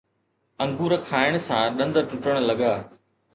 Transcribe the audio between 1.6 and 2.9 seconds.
ڏند ٽٽڻ لڳا